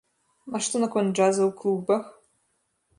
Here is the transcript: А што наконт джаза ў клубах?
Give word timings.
А 0.53 0.61
што 0.69 0.75
наконт 0.85 1.13
джаза 1.15 1.43
ў 1.49 1.57
клубах? 1.63 2.03